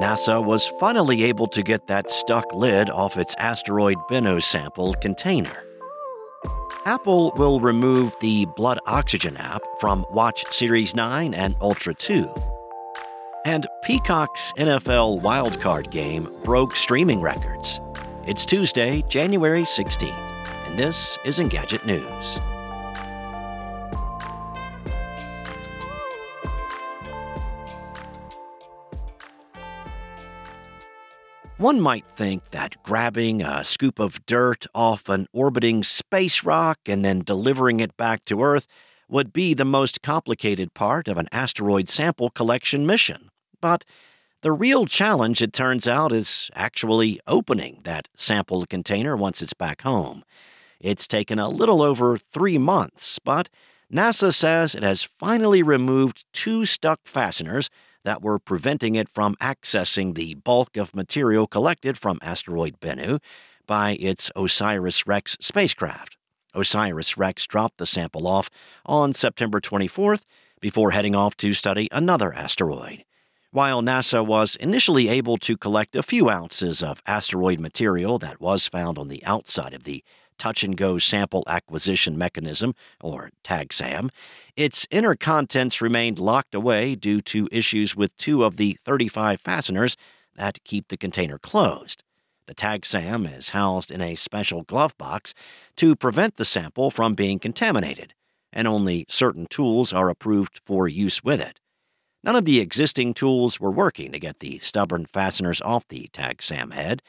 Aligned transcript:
NASA 0.00 0.44
was 0.44 0.68
finally 0.78 1.24
able 1.24 1.46
to 1.46 1.62
get 1.62 1.86
that 1.86 2.10
stuck 2.10 2.52
lid 2.52 2.90
off 2.90 3.16
its 3.16 3.34
asteroid 3.38 3.96
Bennu 4.10 4.42
sample 4.42 4.92
container. 4.94 5.64
Apple 6.84 7.32
will 7.36 7.60
remove 7.60 8.14
the 8.20 8.44
blood 8.56 8.78
oxygen 8.86 9.38
app 9.38 9.62
from 9.80 10.04
Watch 10.10 10.44
Series 10.52 10.94
9 10.94 11.32
and 11.32 11.56
Ultra 11.62 11.94
2. 11.94 12.30
And 13.46 13.66
Peacock's 13.84 14.52
NFL 14.58 15.22
wildcard 15.22 15.90
game 15.90 16.28
broke 16.44 16.76
streaming 16.76 17.22
records. 17.22 17.80
It's 18.26 18.44
Tuesday, 18.44 19.02
January 19.08 19.62
16th, 19.62 20.12
and 20.66 20.78
this 20.78 21.16
is 21.24 21.38
Engadget 21.38 21.86
News. 21.86 22.38
One 31.66 31.80
might 31.80 32.04
think 32.14 32.52
that 32.52 32.80
grabbing 32.84 33.42
a 33.42 33.64
scoop 33.64 33.98
of 33.98 34.24
dirt 34.24 34.68
off 34.72 35.08
an 35.08 35.26
orbiting 35.32 35.82
space 35.82 36.44
rock 36.44 36.78
and 36.86 37.04
then 37.04 37.24
delivering 37.24 37.80
it 37.80 37.96
back 37.96 38.24
to 38.26 38.40
Earth 38.40 38.68
would 39.08 39.32
be 39.32 39.52
the 39.52 39.64
most 39.64 40.00
complicated 40.00 40.74
part 40.74 41.08
of 41.08 41.18
an 41.18 41.26
asteroid 41.32 41.88
sample 41.88 42.30
collection 42.30 42.86
mission. 42.86 43.30
But 43.60 43.84
the 44.42 44.52
real 44.52 44.86
challenge, 44.86 45.42
it 45.42 45.52
turns 45.52 45.88
out, 45.88 46.12
is 46.12 46.52
actually 46.54 47.18
opening 47.26 47.80
that 47.82 48.06
sample 48.14 48.64
container 48.66 49.16
once 49.16 49.42
it's 49.42 49.52
back 49.52 49.82
home. 49.82 50.22
It's 50.78 51.08
taken 51.08 51.40
a 51.40 51.48
little 51.48 51.82
over 51.82 52.16
three 52.16 52.58
months, 52.58 53.18
but 53.18 53.48
NASA 53.92 54.32
says 54.32 54.76
it 54.76 54.84
has 54.84 55.02
finally 55.02 55.64
removed 55.64 56.26
two 56.32 56.64
stuck 56.64 57.00
fasteners 57.06 57.70
that 58.06 58.22
were 58.22 58.38
preventing 58.38 58.94
it 58.94 59.08
from 59.08 59.34
accessing 59.42 60.14
the 60.14 60.34
bulk 60.34 60.76
of 60.76 60.94
material 60.94 61.48
collected 61.48 61.98
from 61.98 62.20
asteroid 62.22 62.78
Bennu 62.78 63.18
by 63.66 63.96
its 63.98 64.30
OSIRIS 64.36 65.08
REx 65.08 65.36
spacecraft. 65.40 66.16
OSIRIS 66.54 67.16
REx 67.16 67.44
dropped 67.48 67.78
the 67.78 67.84
sample 67.84 68.28
off 68.28 68.48
on 68.86 69.12
September 69.12 69.60
24th 69.60 70.22
before 70.60 70.92
heading 70.92 71.16
off 71.16 71.36
to 71.36 71.52
study 71.52 71.88
another 71.90 72.32
asteroid. 72.32 73.04
While 73.50 73.82
NASA 73.82 74.24
was 74.24 74.54
initially 74.54 75.08
able 75.08 75.36
to 75.38 75.56
collect 75.56 75.96
a 75.96 76.02
few 76.04 76.30
ounces 76.30 76.84
of 76.84 77.02
asteroid 77.06 77.58
material 77.58 78.20
that 78.20 78.40
was 78.40 78.68
found 78.68 78.98
on 78.98 79.08
the 79.08 79.24
outside 79.24 79.74
of 79.74 79.82
the 79.82 80.04
touch 80.38 80.62
and 80.62 80.76
go 80.76 80.98
sample 80.98 81.44
acquisition 81.46 82.16
mechanism, 82.16 82.74
or 83.00 83.30
TAGSAM, 83.44 84.10
its 84.56 84.86
inner 84.90 85.14
contents 85.14 85.80
remained 85.80 86.18
locked 86.18 86.54
away 86.54 86.94
due 86.94 87.20
to 87.22 87.48
issues 87.52 87.96
with 87.96 88.16
two 88.16 88.44
of 88.44 88.56
the 88.56 88.78
35 88.84 89.40
fasteners 89.40 89.96
that 90.34 90.62
keep 90.64 90.88
the 90.88 90.96
container 90.96 91.38
closed. 91.38 92.02
The 92.46 92.54
TAGSAM 92.54 93.26
is 93.36 93.50
housed 93.50 93.90
in 93.90 94.00
a 94.00 94.14
special 94.14 94.62
glove 94.62 94.96
box 94.96 95.34
to 95.76 95.96
prevent 95.96 96.36
the 96.36 96.44
sample 96.44 96.90
from 96.90 97.14
being 97.14 97.38
contaminated, 97.38 98.14
and 98.52 98.68
only 98.68 99.04
certain 99.08 99.46
tools 99.50 99.92
are 99.92 100.08
approved 100.08 100.60
for 100.64 100.86
use 100.86 101.24
with 101.24 101.40
it. 101.40 101.58
None 102.22 102.36
of 102.36 102.44
the 102.44 102.60
existing 102.60 103.14
tools 103.14 103.60
were 103.60 103.70
working 103.70 104.12
to 104.12 104.18
get 104.18 104.40
the 104.40 104.58
stubborn 104.58 105.06
fasteners 105.06 105.60
off 105.62 105.86
the 105.88 106.08
TAGSAM 106.12 106.72
head, 106.72 107.02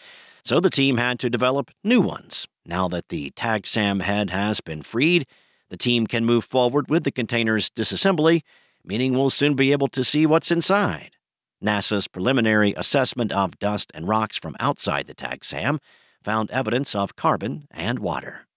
so 0.48 0.62
the 0.62 0.70
team 0.70 0.96
had 0.96 1.20
to 1.20 1.30
develop 1.30 1.72
new 1.84 2.00
ones. 2.00 2.48
Now 2.66 2.88
that 2.88 3.10
the 3.10 3.32
TAGSAM 3.32 4.02
head 4.02 4.30
has 4.30 4.62
been 4.62 4.82
freed, 4.82 5.28
the 5.70 5.76
team 5.76 6.08
can 6.08 6.24
move 6.24 6.46
forward 6.46 6.90
with 6.90 7.04
the 7.04 7.12
container's 7.12 7.70
disassembly, 7.70 8.44
meaning 8.86 9.12
we'll 9.12 9.30
soon 9.30 9.56
be 9.56 9.74
able 9.74 9.90
to 9.90 10.06
see 10.06 10.26
what's 10.26 10.50
inside. 10.50 11.12
NASA's 11.62 12.08
preliminary 12.08 12.74
assessment 12.78 13.34
of 13.34 13.60
dust 13.60 13.92
and 13.94 14.08
rocks 14.08 14.38
from 14.38 14.56
outside 14.58 15.08
the 15.08 15.14
TAGSAM 15.14 15.80
found 16.24 16.50
evidence 16.52 16.96
of 16.96 17.18
carbon 17.18 17.68
and 17.70 18.00
water. 18.00 18.48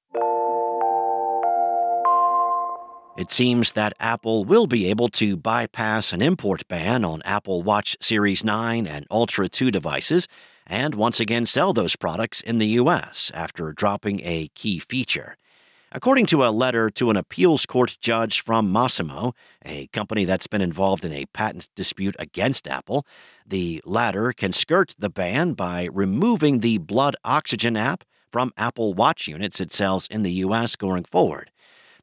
It 3.18 3.32
seems 3.32 3.72
that 3.72 3.94
Apple 3.98 4.44
will 4.44 4.68
be 4.68 4.88
able 4.88 5.08
to 5.08 5.36
bypass 5.36 6.12
an 6.12 6.22
import 6.22 6.68
ban 6.68 7.04
on 7.04 7.20
Apple 7.24 7.62
Watch 7.62 7.96
Series 8.00 8.44
9 8.44 8.86
and 8.86 9.06
Ultra 9.10 9.48
2 9.48 9.72
devices 9.72 10.28
and 10.70 10.94
once 10.94 11.19
again 11.19 11.44
sell 11.44 11.72
those 11.72 11.97
products 11.97 12.41
in 12.41 12.58
the 12.58 12.69
U.S. 12.69 13.31
after 13.34 13.72
dropping 13.72 14.20
a 14.22 14.48
key 14.54 14.78
feature. 14.78 15.36
According 15.92 16.26
to 16.26 16.44
a 16.44 16.54
letter 16.54 16.88
to 16.91 17.10
an 17.10 17.16
appeals 17.16 17.66
court 17.66 17.98
judge 18.00 18.41
from 18.42 18.72
Masimo, 18.72 19.32
a 19.66 19.88
company 19.88 20.25
that's 20.25 20.47
been 20.47 20.60
involved 20.60 21.04
in 21.04 21.12
a 21.12 21.26
patent 21.34 21.69
dispute 21.75 22.14
against 22.20 22.69
Apple, 22.69 23.04
the 23.44 23.82
latter 23.84 24.32
can 24.32 24.53
skirt 24.53 24.94
the 24.97 25.10
ban 25.10 25.54
by 25.54 25.88
removing 25.92 26.60
the 26.60 26.78
blood 26.78 27.16
oxygen 27.25 27.76
app 27.76 28.04
from 28.31 28.52
Apple 28.56 28.94
Watch 28.94 29.26
units 29.26 29.60
it 29.60 29.72
sells 29.72 30.06
in 30.06 30.22
the 30.22 30.32
U.S. 30.44 30.76
going 30.76 31.02
forward. 31.02 31.50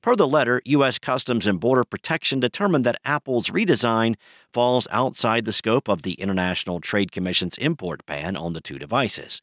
Per 0.01 0.15
the 0.15 0.27
letter, 0.27 0.61
U.S. 0.65 0.99
Customs 0.99 1.47
and 1.47 1.59
Border 1.59 1.83
Protection 1.83 2.39
determined 2.39 2.85
that 2.85 2.99
Apple's 3.03 3.49
redesign 3.49 4.15
falls 4.53 4.87
outside 4.91 5.45
the 5.45 5.53
scope 5.53 5.87
of 5.87 6.03
the 6.03 6.13
International 6.13 6.79
Trade 6.79 7.11
Commission's 7.11 7.57
import 7.57 8.05
ban 8.05 8.35
on 8.37 8.53
the 8.53 8.61
two 8.61 8.77
devices. 8.77 9.41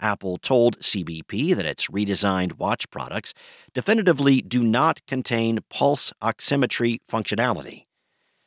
Apple 0.00 0.38
told 0.38 0.78
CBP 0.80 1.54
that 1.56 1.64
its 1.64 1.88
redesigned 1.88 2.58
watch 2.58 2.90
products 2.90 3.32
definitively 3.72 4.42
do 4.42 4.62
not 4.62 5.04
contain 5.06 5.60
pulse 5.70 6.12
oximetry 6.20 6.98
functionality. 7.10 7.86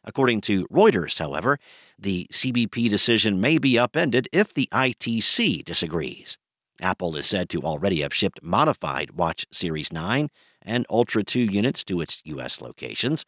According 0.03 0.41
to 0.41 0.68
Reuters, 0.68 1.19
however, 1.19 1.57
the 1.97 2.28
CBP 2.31 2.89
decision 2.89 3.41
may 3.41 3.57
be 3.57 3.79
upended 3.79 4.29
if 4.31 4.53
the 4.53 4.69
ITC 4.72 5.66
disagrees. 5.66 6.38
Apple 6.79 7.16
is 7.16 7.25
said 7.25 7.50
to 7.50 7.63
already 7.63 8.01
have 8.01 8.13
shipped 8.13 8.44
modified 8.44 9.12
Watch 9.12 9.45
Series 9.51 9.91
9 9.91 10.29
and 10.67 10.85
Ultra 10.89 11.23
2 11.23 11.39
units 11.39 11.83
to 11.85 12.01
its 12.01 12.22
U.S. 12.25 12.61
locations, 12.61 13.25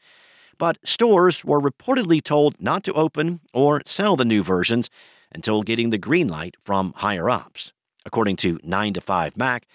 but 0.60 0.78
stores 0.84 1.44
were 1.44 1.62
reportedly 1.62 2.22
told 2.22 2.62
not 2.62 2.84
to 2.84 2.94
open 2.94 3.40
or 3.54 3.82
sell 3.86 4.16
the 4.16 4.26
new 4.26 4.44
versions 4.44 4.90
until 5.32 5.64
getting 5.64 5.90
the 5.90 5.98
green 5.98 6.28
light 6.28 6.56
from 6.64 6.94
higher 6.98 7.30
ups. 7.30 7.72
According 8.06 8.36
to 8.38 8.60
9 8.64 8.94
to 8.94 9.02
5 9.02 9.38
Mac, 9.38 9.68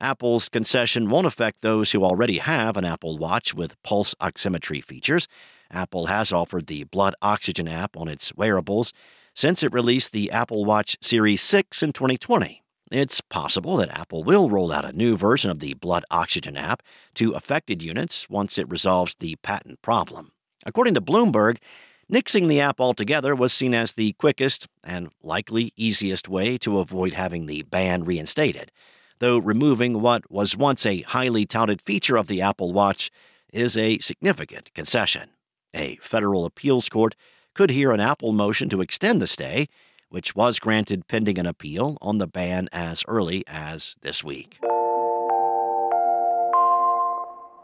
Apple's 0.00 0.48
concession 0.48 1.08
won't 1.08 1.26
affect 1.26 1.62
those 1.62 1.92
who 1.92 2.04
already 2.04 2.38
have 2.38 2.76
an 2.76 2.84
Apple 2.84 3.18
Watch 3.18 3.54
with 3.54 3.80
pulse 3.82 4.14
oximetry 4.16 4.82
features. 4.82 5.28
Apple 5.70 6.06
has 6.06 6.32
offered 6.32 6.66
the 6.66 6.84
blood 6.84 7.14
oxygen 7.22 7.68
app 7.68 7.96
on 7.96 8.08
its 8.08 8.34
wearables 8.34 8.92
since 9.34 9.62
it 9.62 9.72
released 9.72 10.12
the 10.12 10.30
Apple 10.30 10.64
Watch 10.64 10.96
Series 11.00 11.40
6 11.40 11.82
in 11.82 11.92
2020. 11.92 12.61
It's 12.92 13.22
possible 13.22 13.78
that 13.78 13.98
Apple 13.98 14.22
will 14.22 14.50
roll 14.50 14.70
out 14.70 14.84
a 14.84 14.92
new 14.92 15.16
version 15.16 15.50
of 15.50 15.60
the 15.60 15.72
Blood 15.72 16.04
Oxygen 16.10 16.58
app 16.58 16.82
to 17.14 17.32
affected 17.32 17.82
units 17.82 18.28
once 18.28 18.58
it 18.58 18.68
resolves 18.68 19.14
the 19.14 19.36
patent 19.36 19.80
problem. 19.80 20.32
According 20.66 20.92
to 20.94 21.00
Bloomberg, 21.00 21.56
nixing 22.12 22.48
the 22.48 22.60
app 22.60 22.80
altogether 22.80 23.34
was 23.34 23.54
seen 23.54 23.72
as 23.72 23.94
the 23.94 24.12
quickest 24.12 24.68
and 24.84 25.08
likely 25.22 25.72
easiest 25.74 26.28
way 26.28 26.58
to 26.58 26.80
avoid 26.80 27.14
having 27.14 27.46
the 27.46 27.62
ban 27.62 28.04
reinstated, 28.04 28.70
though 29.20 29.38
removing 29.38 30.02
what 30.02 30.30
was 30.30 30.54
once 30.54 30.84
a 30.84 31.00
highly 31.00 31.46
touted 31.46 31.80
feature 31.80 32.18
of 32.18 32.26
the 32.26 32.42
Apple 32.42 32.74
Watch 32.74 33.10
is 33.54 33.74
a 33.74 34.00
significant 34.00 34.72
concession. 34.74 35.30
A 35.74 35.96
federal 36.02 36.44
appeals 36.44 36.90
court 36.90 37.16
could 37.54 37.70
hear 37.70 37.90
an 37.90 38.00
Apple 38.00 38.32
motion 38.32 38.68
to 38.68 38.82
extend 38.82 39.22
the 39.22 39.26
stay 39.26 39.68
which 40.12 40.36
was 40.36 40.58
granted 40.58 41.08
pending 41.08 41.38
an 41.38 41.46
appeal 41.46 41.96
on 42.02 42.18
the 42.18 42.26
ban 42.26 42.68
as 42.70 43.02
early 43.08 43.42
as 43.46 43.96
this 44.02 44.22
week. 44.22 44.58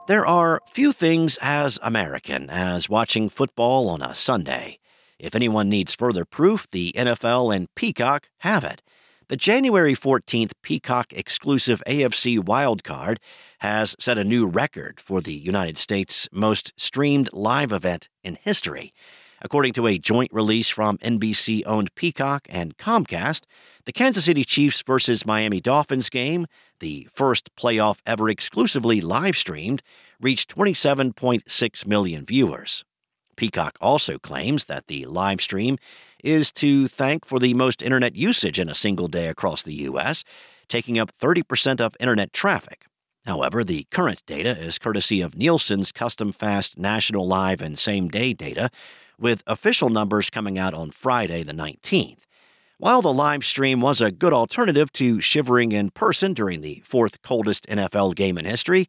There 0.08 0.26
are 0.26 0.62
few 0.72 0.92
things 0.92 1.38
as 1.42 1.78
American 1.82 2.48
as 2.48 2.88
watching 2.88 3.28
football 3.28 3.90
on 3.90 4.00
a 4.00 4.14
Sunday. 4.14 4.78
If 5.18 5.34
anyone 5.34 5.68
needs 5.68 5.94
further 5.94 6.24
proof, 6.24 6.66
the 6.70 6.94
NFL 6.96 7.54
and 7.54 7.68
Peacock 7.74 8.30
have 8.38 8.64
it. 8.64 8.80
The 9.28 9.36
January 9.36 9.94
14th 9.94 10.52
Peacock 10.62 11.12
exclusive 11.12 11.82
AFC 11.86 12.38
wildcard 12.38 13.18
has 13.58 13.94
set 13.98 14.16
a 14.16 14.24
new 14.24 14.46
record 14.46 15.00
for 15.00 15.20
the 15.20 15.34
United 15.34 15.76
States' 15.76 16.26
most 16.32 16.72
streamed 16.78 17.28
live 17.34 17.72
event 17.72 18.08
in 18.24 18.38
history. 18.40 18.94
According 19.40 19.72
to 19.74 19.86
a 19.86 19.98
joint 19.98 20.32
release 20.32 20.68
from 20.68 20.98
NBC 20.98 21.62
owned 21.64 21.94
Peacock 21.94 22.46
and 22.50 22.76
Comcast, 22.76 23.44
the 23.84 23.92
Kansas 23.92 24.24
City 24.24 24.44
Chiefs 24.44 24.82
versus 24.82 25.24
Miami 25.24 25.60
Dolphins 25.60 26.10
game, 26.10 26.46
the 26.80 27.08
first 27.14 27.54
playoff 27.56 28.00
ever 28.04 28.28
exclusively 28.28 29.00
live 29.00 29.36
streamed, 29.36 29.82
reached 30.20 30.54
27.6 30.54 31.86
million 31.86 32.26
viewers. 32.26 32.84
Peacock 33.36 33.78
also 33.80 34.18
claims 34.18 34.64
that 34.64 34.88
the 34.88 35.06
live 35.06 35.40
stream 35.40 35.78
is 36.24 36.50
to 36.50 36.88
thank 36.88 37.24
for 37.24 37.38
the 37.38 37.54
most 37.54 37.80
internet 37.80 38.16
usage 38.16 38.58
in 38.58 38.68
a 38.68 38.74
single 38.74 39.06
day 39.06 39.28
across 39.28 39.62
the 39.62 39.74
U.S., 39.74 40.24
taking 40.68 40.98
up 40.98 41.12
30% 41.16 41.80
of 41.80 41.96
internet 42.00 42.32
traffic. 42.32 42.86
However, 43.24 43.62
the 43.62 43.86
current 43.90 44.24
data 44.26 44.50
is 44.58 44.78
courtesy 44.78 45.20
of 45.20 45.36
Nielsen's 45.36 45.92
custom 45.92 46.32
fast 46.32 46.78
national 46.78 47.28
live 47.28 47.60
and 47.60 47.78
same 47.78 48.08
day 48.08 48.32
data, 48.32 48.70
with 49.18 49.42
official 49.46 49.88
numbers 49.88 50.30
coming 50.30 50.58
out 50.58 50.74
on 50.74 50.90
Friday 50.90 51.42
the 51.42 51.52
19th. 51.52 52.20
While 52.78 53.02
the 53.02 53.12
live 53.12 53.44
stream 53.44 53.80
was 53.80 54.00
a 54.00 54.12
good 54.12 54.32
alternative 54.32 54.92
to 54.92 55.20
shivering 55.20 55.72
in 55.72 55.90
person 55.90 56.32
during 56.32 56.60
the 56.60 56.82
fourth 56.84 57.20
coldest 57.22 57.66
NFL 57.66 58.14
game 58.14 58.38
in 58.38 58.44
history, 58.44 58.88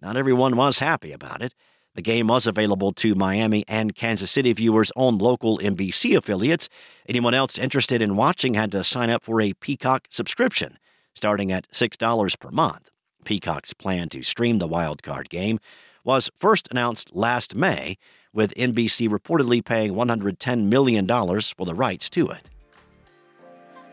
not 0.00 0.16
everyone 0.16 0.56
was 0.56 0.80
happy 0.80 1.12
about 1.12 1.40
it. 1.40 1.54
The 1.94 2.02
game 2.02 2.26
was 2.26 2.46
available 2.46 2.92
to 2.94 3.14
Miami 3.14 3.64
and 3.68 3.94
Kansas 3.94 4.30
City 4.30 4.52
viewers 4.52 4.92
on 4.96 5.18
local 5.18 5.58
NBC 5.58 6.16
affiliates. 6.16 6.68
Anyone 7.08 7.34
else 7.34 7.58
interested 7.58 8.02
in 8.02 8.16
watching 8.16 8.54
had 8.54 8.72
to 8.72 8.84
sign 8.84 9.10
up 9.10 9.22
for 9.22 9.40
a 9.40 9.52
Peacock 9.54 10.06
subscription, 10.10 10.78
starting 11.14 11.52
at 11.52 11.70
$6 11.70 12.38
per 12.38 12.50
month. 12.50 12.90
Peacock's 13.24 13.74
plan 13.74 14.08
to 14.10 14.22
stream 14.22 14.58
the 14.58 14.68
wildcard 14.68 15.28
game 15.28 15.58
was 16.04 16.30
first 16.34 16.66
announced 16.70 17.14
last 17.14 17.54
May, 17.54 17.96
with 18.32 18.54
NBC 18.54 19.08
reportedly 19.08 19.64
paying 19.64 19.94
$110 19.94 20.64
million 20.64 21.06
for 21.06 21.66
the 21.66 21.74
rights 21.74 22.08
to 22.10 22.28
it. 22.28 22.48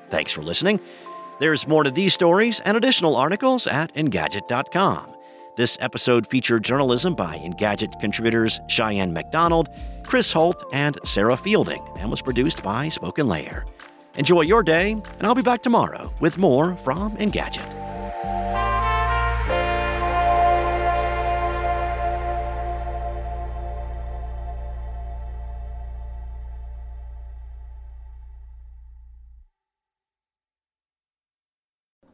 Thanks 0.08 0.32
for 0.32 0.42
listening. 0.42 0.80
There's 1.40 1.68
more 1.68 1.84
to 1.84 1.92
these 1.92 2.14
stories 2.14 2.60
and 2.62 2.76
additional 2.76 3.16
articles 3.16 3.68
at 3.68 3.94
Engadget.com. 3.96 5.16
This 5.56 5.78
episode 5.82 6.28
featured 6.28 6.64
journalism 6.64 7.16
by 7.16 7.38
Engadget 7.38 8.00
contributors 8.00 8.60
Cheyenne 8.68 9.14
MacDonald, 9.14 9.68
Chris 10.06 10.32
Holt, 10.32 10.64
and 10.74 10.98
Sarah 11.04 11.38
Fielding, 11.38 11.86
and 11.98 12.10
was 12.10 12.22
produced 12.22 12.64
by 12.64 12.88
SpokenLayer. 12.88 13.68
Enjoy 14.18 14.42
your 14.42 14.64
day, 14.64 14.92
and 14.92 15.24
I'll 15.24 15.36
be 15.36 15.42
back 15.42 15.62
tomorrow 15.62 16.12
with 16.20 16.38
more 16.38 16.76
from 16.78 17.16
Engadget. 17.18 17.69